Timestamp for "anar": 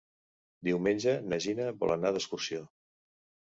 1.99-2.15